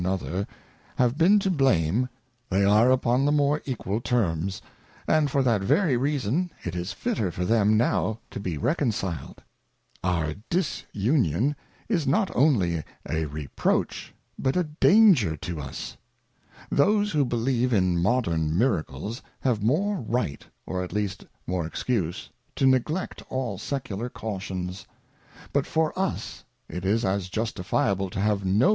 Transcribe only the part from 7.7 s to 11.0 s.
now to be reconciledr Our Dis